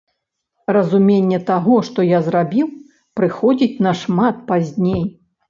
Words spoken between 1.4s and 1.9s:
таго,